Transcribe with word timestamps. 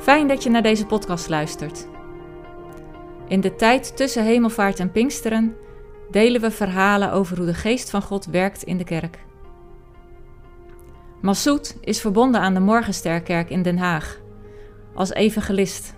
Fijn 0.00 0.28
dat 0.28 0.42
je 0.42 0.50
naar 0.50 0.62
deze 0.62 0.86
podcast 0.86 1.28
luistert. 1.28 1.86
In 3.28 3.40
de 3.40 3.56
tijd 3.56 3.96
tussen 3.96 4.24
hemelvaart 4.24 4.80
en 4.80 4.90
Pinksteren 4.90 5.56
delen 6.10 6.40
we 6.40 6.50
verhalen 6.50 7.12
over 7.12 7.36
hoe 7.36 7.46
de 7.46 7.54
geest 7.54 7.90
van 7.90 8.02
God 8.02 8.24
werkt 8.26 8.62
in 8.62 8.78
de 8.78 8.84
kerk. 8.84 9.18
Massoud 11.20 11.76
is 11.80 12.00
verbonden 12.00 12.40
aan 12.40 12.54
de 12.54 12.60
Morgensterkerk 12.60 13.50
in 13.50 13.62
Den 13.62 13.78
Haag 13.78 14.20
als 14.94 15.12
evangelist. 15.12 15.94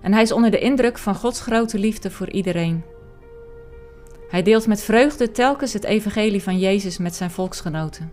En 0.00 0.12
hij 0.12 0.22
is 0.22 0.32
onder 0.32 0.50
de 0.50 0.58
indruk 0.58 0.98
van 0.98 1.14
Gods 1.14 1.40
grote 1.40 1.78
liefde 1.78 2.10
voor 2.10 2.30
iedereen. 2.30 2.84
Hij 4.28 4.42
deelt 4.42 4.66
met 4.66 4.82
vreugde 4.82 5.30
telkens 5.30 5.72
het 5.72 5.84
evangelie 5.84 6.42
van 6.42 6.58
Jezus 6.58 6.98
met 6.98 7.14
zijn 7.14 7.30
volksgenoten. 7.30 8.12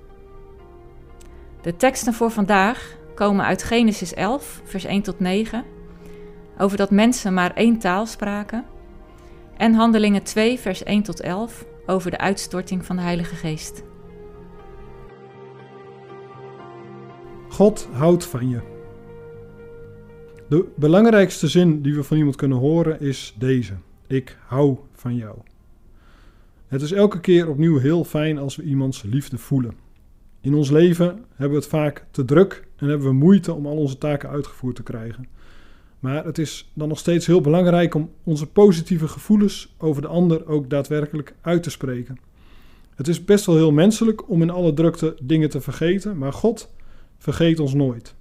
De 1.61 1.75
teksten 1.75 2.13
voor 2.13 2.32
vandaag 2.32 2.95
komen 3.15 3.45
uit 3.45 3.63
Genesis 3.63 4.13
11, 4.13 4.61
vers 4.63 4.83
1 4.83 5.01
tot 5.01 5.19
9, 5.19 5.63
over 6.57 6.77
dat 6.77 6.91
mensen 6.91 7.33
maar 7.33 7.53
één 7.53 7.79
taal 7.79 8.05
spraken, 8.05 8.65
en 9.57 9.73
Handelingen 9.73 10.23
2, 10.23 10.59
vers 10.59 10.83
1 10.83 11.03
tot 11.03 11.21
11, 11.21 11.65
over 11.85 12.11
de 12.11 12.17
uitstorting 12.17 12.85
van 12.85 12.95
de 12.95 13.01
Heilige 13.01 13.35
Geest. 13.35 13.83
God 17.49 17.88
houdt 17.91 18.25
van 18.25 18.49
je. 18.49 18.59
De 20.49 20.66
belangrijkste 20.75 21.47
zin 21.47 21.81
die 21.81 21.95
we 21.95 22.03
van 22.03 22.17
iemand 22.17 22.35
kunnen 22.35 22.57
horen 22.57 23.02
is 23.02 23.35
deze: 23.38 23.73
Ik 24.07 24.38
hou 24.47 24.77
van 24.91 25.16
jou. 25.16 25.38
Het 26.67 26.81
is 26.81 26.91
elke 26.91 27.19
keer 27.19 27.49
opnieuw 27.49 27.77
heel 27.77 28.03
fijn 28.03 28.38
als 28.38 28.55
we 28.55 28.63
iemands 28.63 29.03
liefde 29.03 29.38
voelen. 29.38 29.84
In 30.45 30.54
ons 30.54 30.70
leven 30.70 31.05
hebben 31.30 31.49
we 31.49 31.63
het 31.63 31.67
vaak 31.67 32.05
te 32.12 32.26
druk 32.26 32.67
en 32.76 32.88
hebben 32.88 33.08
we 33.08 33.13
moeite 33.13 33.53
om 33.53 33.66
al 33.66 33.76
onze 33.76 33.98
taken 33.98 34.30
uitgevoerd 34.30 34.75
te 34.75 34.83
krijgen. 34.83 35.28
Maar 36.00 36.25
het 36.25 36.38
is 36.38 36.72
dan 36.73 36.88
nog 36.88 37.00
steeds 37.00 37.25
heel 37.25 37.42
belangrijk 37.42 37.95
om 37.95 38.11
onze 38.23 38.47
positieve 38.47 39.08
gevoelens 39.08 39.75
over 39.78 40.02
de 40.02 40.08
ander 40.08 40.47
ook 40.47 40.69
daadwerkelijk 40.69 41.36
uit 41.42 41.64
te 41.64 41.69
spreken. 41.69 42.17
Het 42.95 43.08
is 43.08 43.25
best 43.25 43.45
wel 43.45 43.56
heel 43.56 43.72
menselijk 43.72 44.30
om 44.30 44.42
in 44.42 44.50
alle 44.50 44.73
drukte 44.73 45.16
dingen 45.22 45.50
te 45.50 45.61
vergeten, 45.61 46.17
maar 46.17 46.34
God 46.34 46.73
vergeet 47.17 47.59
ons 47.59 47.73
nooit. 47.73 48.16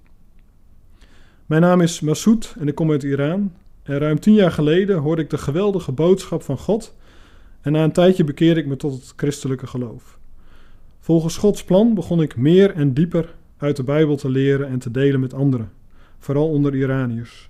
Mijn 1.45 1.61
naam 1.61 1.81
is 1.81 1.99
Massoud 1.99 2.55
en 2.59 2.67
ik 2.67 2.75
kom 2.75 2.91
uit 2.91 3.03
Iran. 3.03 3.53
En 3.83 3.97
ruim 3.97 4.19
tien 4.19 4.33
jaar 4.33 4.51
geleden 4.51 4.97
hoorde 4.97 5.21
ik 5.21 5.29
de 5.29 5.37
geweldige 5.37 5.91
boodschap 5.91 6.43
van 6.43 6.57
God 6.57 6.95
en 7.61 7.71
na 7.71 7.83
een 7.83 7.91
tijdje 7.91 8.23
bekeerde 8.23 8.59
ik 8.59 8.67
me 8.67 8.75
tot 8.75 8.93
het 8.93 9.13
christelijke 9.15 9.67
geloof. 9.67 10.19
Volgens 11.05 11.37
Gods 11.37 11.63
plan 11.63 11.93
begon 11.93 12.21
ik 12.21 12.35
meer 12.35 12.71
en 12.71 12.93
dieper 12.93 13.35
uit 13.57 13.75
de 13.75 13.83
Bijbel 13.83 14.15
te 14.15 14.29
leren 14.29 14.67
en 14.67 14.79
te 14.79 14.91
delen 14.91 15.19
met 15.19 15.33
anderen, 15.33 15.71
vooral 16.19 16.49
onder 16.49 16.75
Iraniërs. 16.75 17.49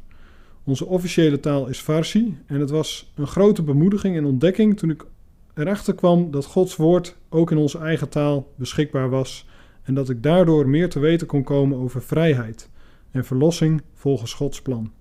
Onze 0.63 0.85
officiële 0.85 1.39
taal 1.39 1.67
is 1.67 1.79
Farsi 1.79 2.37
en 2.45 2.59
het 2.59 2.69
was 2.69 3.11
een 3.15 3.27
grote 3.27 3.63
bemoediging 3.63 4.17
en 4.17 4.25
ontdekking 4.25 4.77
toen 4.77 4.89
ik 4.89 5.05
erachter 5.53 5.95
kwam 5.95 6.31
dat 6.31 6.45
Gods 6.45 6.75
woord 6.75 7.17
ook 7.29 7.51
in 7.51 7.57
onze 7.57 7.77
eigen 7.77 8.09
taal 8.09 8.53
beschikbaar 8.55 9.09
was 9.09 9.47
en 9.83 9.93
dat 9.93 10.09
ik 10.09 10.23
daardoor 10.23 10.67
meer 10.67 10.89
te 10.89 10.99
weten 10.99 11.27
kon 11.27 11.43
komen 11.43 11.77
over 11.77 12.01
vrijheid 12.01 12.69
en 13.11 13.25
verlossing 13.25 13.81
volgens 13.93 14.33
Gods 14.33 14.61
plan. 14.61 14.91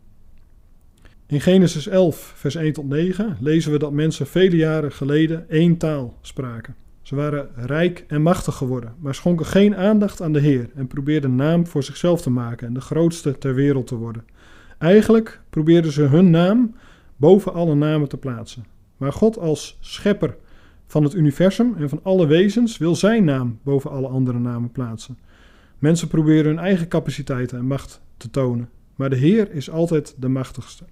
In 1.27 1.41
Genesis 1.41 1.87
11, 1.87 2.33
vers 2.37 2.55
1 2.55 2.73
tot 2.73 2.89
9 2.89 3.37
lezen 3.41 3.73
we 3.73 3.79
dat 3.79 3.93
mensen 3.93 4.27
vele 4.27 4.57
jaren 4.57 4.93
geleden 4.93 5.51
één 5.51 5.77
taal 5.77 6.19
spraken. 6.21 6.84
Ze 7.05 7.15
waren 7.15 7.49
rijk 7.55 8.05
en 8.09 8.23
machtig 8.23 8.55
geworden, 8.55 8.95
maar 8.99 9.15
schonken 9.15 9.47
geen 9.47 9.77
aandacht 9.77 10.23
aan 10.23 10.33
de 10.33 10.41
Heer 10.41 10.71
en 10.75 10.87
probeerden 10.87 11.35
naam 11.35 11.67
voor 11.67 11.83
zichzelf 11.83 12.23
te 12.23 12.31
maken 12.31 12.67
en 12.67 12.75
de 12.75 12.81
grootste 12.81 13.39
ter 13.39 13.55
wereld 13.55 13.87
te 13.87 13.97
worden. 13.97 14.25
Eigenlijk 14.79 15.41
probeerden 15.51 15.93
ze 15.93 16.03
hun 16.03 16.31
naam 16.31 16.75
boven 17.17 17.53
alle 17.53 17.75
namen 17.75 18.09
te 18.09 18.17
plaatsen. 18.17 18.64
Maar 18.97 19.13
God 19.13 19.39
als 19.39 19.79
schepper 19.81 20.37
van 20.87 21.03
het 21.03 21.14
universum 21.14 21.75
en 21.77 21.89
van 21.89 22.01
alle 22.03 22.27
wezens 22.27 22.79
wil 22.79 22.95
zijn 22.95 23.25
naam 23.25 23.59
boven 23.63 23.91
alle 23.91 24.09
andere 24.09 24.39
namen 24.39 24.73
plaatsen. 24.73 25.19
Mensen 25.79 26.09
proberen 26.09 26.45
hun 26.45 26.64
eigen 26.64 26.89
capaciteiten 26.89 27.59
en 27.59 27.67
macht 27.67 28.01
te 28.17 28.31
tonen, 28.31 28.69
maar 28.95 29.11
de 29.11 29.17
Heer 29.17 29.53
is 29.53 29.70
altijd 29.70 30.14
de 30.19 30.29
machtigste. 30.29 30.85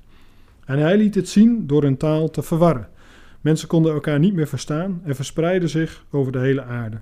En 0.65 0.79
hij 0.79 0.97
liet 0.97 1.13
dit 1.13 1.29
zien 1.29 1.67
door 1.67 1.83
hun 1.83 1.97
taal 1.97 2.31
te 2.31 2.43
verwarren. 2.43 2.89
Mensen 3.43 3.69
konden 3.69 3.93
elkaar 3.93 4.19
niet 4.19 4.35
meer 4.35 4.47
verstaan 4.47 5.01
en 5.05 5.15
verspreidden 5.15 5.69
zich 5.69 6.05
over 6.11 6.33
de 6.33 6.39
hele 6.39 6.63
aarde. 6.63 7.01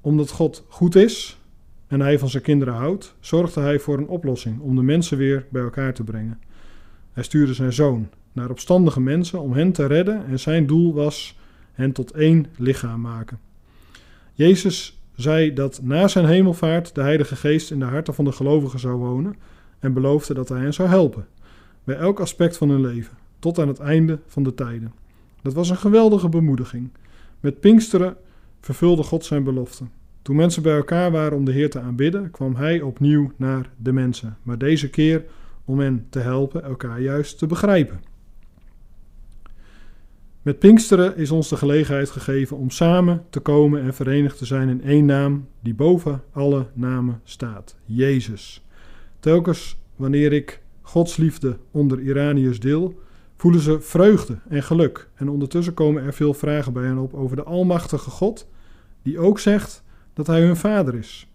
Omdat 0.00 0.30
God 0.30 0.64
goed 0.68 0.94
is 0.94 1.38
en 1.86 2.00
hij 2.00 2.18
van 2.18 2.28
zijn 2.28 2.42
kinderen 2.42 2.74
houdt, 2.74 3.14
zorgde 3.20 3.60
hij 3.60 3.78
voor 3.78 3.98
een 3.98 4.08
oplossing 4.08 4.60
om 4.60 4.76
de 4.76 4.82
mensen 4.82 5.18
weer 5.18 5.46
bij 5.50 5.62
elkaar 5.62 5.94
te 5.94 6.04
brengen. 6.04 6.40
Hij 7.12 7.22
stuurde 7.22 7.54
zijn 7.54 7.72
zoon 7.72 8.08
naar 8.32 8.50
opstandige 8.50 9.00
mensen 9.00 9.40
om 9.40 9.52
hen 9.52 9.72
te 9.72 9.86
redden 9.86 10.26
en 10.26 10.40
zijn 10.40 10.66
doel 10.66 10.94
was 10.94 11.38
hen 11.72 11.92
tot 11.92 12.10
één 12.10 12.46
lichaam 12.56 13.00
maken. 13.00 13.38
Jezus 14.32 15.00
zei 15.16 15.52
dat 15.52 15.80
na 15.82 16.08
zijn 16.08 16.26
hemelvaart 16.26 16.94
de 16.94 17.00
Heilige 17.00 17.36
Geest 17.36 17.70
in 17.70 17.78
de 17.78 17.84
harten 17.84 18.14
van 18.14 18.24
de 18.24 18.32
gelovigen 18.32 18.78
zou 18.78 18.96
wonen 18.96 19.36
en 19.78 19.92
beloofde 19.92 20.34
dat 20.34 20.48
hij 20.48 20.60
hen 20.60 20.74
zou 20.74 20.88
helpen 20.88 21.26
bij 21.84 21.96
elk 21.96 22.20
aspect 22.20 22.56
van 22.56 22.68
hun 22.68 22.80
leven, 22.80 23.16
tot 23.38 23.58
aan 23.58 23.68
het 23.68 23.78
einde 23.78 24.18
van 24.26 24.42
de 24.42 24.54
tijden. 24.54 24.92
Dat 25.44 25.52
was 25.52 25.70
een 25.70 25.76
geweldige 25.76 26.28
bemoediging. 26.28 26.90
Met 27.40 27.60
Pinksteren 27.60 28.16
vervulde 28.60 29.02
God 29.02 29.24
zijn 29.24 29.44
belofte. 29.44 29.84
Toen 30.22 30.36
mensen 30.36 30.62
bij 30.62 30.76
elkaar 30.76 31.10
waren 31.10 31.36
om 31.36 31.44
de 31.44 31.52
Heer 31.52 31.70
te 31.70 31.80
aanbidden, 31.80 32.30
kwam 32.30 32.54
Hij 32.54 32.80
opnieuw 32.80 33.32
naar 33.36 33.70
de 33.76 33.92
mensen, 33.92 34.36
maar 34.42 34.58
deze 34.58 34.90
keer 34.90 35.24
om 35.64 35.78
hen 35.78 36.06
te 36.10 36.18
helpen 36.18 36.62
elkaar 36.62 37.00
juist 37.00 37.38
te 37.38 37.46
begrijpen. 37.46 38.00
Met 40.42 40.58
Pinksteren 40.58 41.16
is 41.16 41.30
ons 41.30 41.48
de 41.48 41.56
gelegenheid 41.56 42.10
gegeven 42.10 42.56
om 42.56 42.70
samen 42.70 43.24
te 43.30 43.40
komen 43.40 43.82
en 43.82 43.94
verenigd 43.94 44.38
te 44.38 44.46
zijn 44.46 44.68
in 44.68 44.82
één 44.82 45.04
naam 45.04 45.48
die 45.60 45.74
boven 45.74 46.22
alle 46.32 46.66
namen 46.74 47.20
staat: 47.24 47.76
Jezus. 47.84 48.64
Telkens 49.20 49.76
wanneer 49.96 50.32
ik 50.32 50.60
Gods 50.82 51.16
liefde 51.16 51.56
onder 51.70 52.00
Iraniërs 52.00 52.60
deel, 52.60 53.02
voelen 53.44 53.62
ze 53.62 53.80
vreugde 53.80 54.38
en 54.48 54.62
geluk. 54.62 55.08
En 55.14 55.28
ondertussen 55.28 55.74
komen 55.74 56.02
er 56.02 56.14
veel 56.14 56.34
vragen 56.34 56.72
bij 56.72 56.84
hen 56.84 56.98
op 56.98 57.14
over 57.14 57.36
de 57.36 57.42
Almachtige 57.42 58.10
God, 58.10 58.48
die 59.02 59.18
ook 59.18 59.38
zegt 59.38 59.82
dat 60.12 60.26
Hij 60.26 60.40
hun 60.40 60.56
Vader 60.56 60.94
is. 60.94 61.28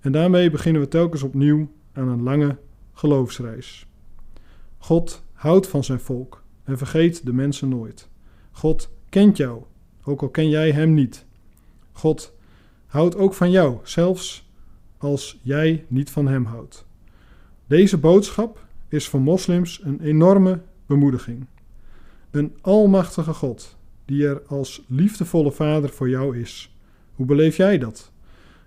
En 0.00 0.12
daarmee 0.12 0.50
beginnen 0.50 0.82
we 0.82 0.88
telkens 0.88 1.22
opnieuw 1.22 1.70
aan 1.92 2.08
een 2.08 2.22
lange 2.22 2.56
geloofsreis. 2.92 3.86
God 4.78 5.24
houdt 5.32 5.66
van 5.66 5.84
zijn 5.84 6.00
volk 6.00 6.42
en 6.62 6.78
vergeet 6.78 7.26
de 7.26 7.32
mensen 7.32 7.68
nooit. 7.68 8.08
God 8.50 8.90
kent 9.08 9.36
jou, 9.36 9.62
ook 10.04 10.22
al 10.22 10.28
ken 10.28 10.48
jij 10.48 10.70
Hem 10.70 10.94
niet. 10.94 11.26
God 11.92 12.34
houdt 12.86 13.16
ook 13.16 13.34
van 13.34 13.50
jou, 13.50 13.78
zelfs 13.82 14.48
als 14.98 15.40
jij 15.42 15.84
niet 15.88 16.10
van 16.10 16.26
Hem 16.28 16.44
houdt. 16.44 16.86
Deze 17.66 17.98
boodschap 17.98 18.66
is 18.88 19.08
voor 19.08 19.20
moslims 19.20 19.80
een 19.82 20.00
enorme 20.00 20.60
bemoediging. 20.86 21.46
Een 22.30 22.54
almachtige 22.60 23.32
God 23.32 23.76
die 24.04 24.26
er 24.26 24.42
als 24.46 24.84
liefdevolle 24.88 25.52
vader 25.52 25.90
voor 25.90 26.08
jou 26.08 26.38
is. 26.38 26.76
Hoe 27.14 27.26
beleef 27.26 27.56
jij 27.56 27.78
dat? 27.78 28.12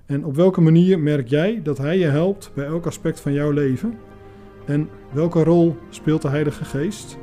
En 0.05 0.25
op 0.25 0.35
welke 0.35 0.61
manier 0.61 0.99
merk 0.99 1.27
jij 1.27 1.61
dat 1.63 1.77
Hij 1.77 1.97
je 1.97 2.05
helpt 2.05 2.51
bij 2.53 2.65
elk 2.65 2.85
aspect 2.85 3.19
van 3.19 3.33
jouw 3.33 3.51
leven? 3.51 3.97
En 4.65 4.89
welke 5.13 5.43
rol 5.43 5.77
speelt 5.89 6.21
de 6.21 6.29
Heilige 6.29 6.65
Geest? 6.65 7.17